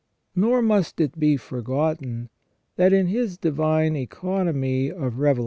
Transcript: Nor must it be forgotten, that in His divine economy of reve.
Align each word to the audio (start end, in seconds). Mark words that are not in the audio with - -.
Nor 0.35 0.63
must 0.63 0.99
it 0.99 1.19
be 1.19 1.37
forgotten, 1.37 2.31
that 2.75 2.91
in 2.91 3.05
His 3.05 3.37
divine 3.37 3.95
economy 3.95 4.89
of 4.89 5.19
reve. 5.19 5.37